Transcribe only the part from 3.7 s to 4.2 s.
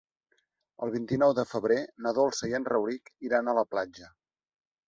platja.